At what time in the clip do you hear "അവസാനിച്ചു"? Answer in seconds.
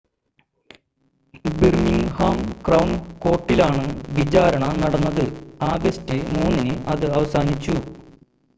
7.13-7.77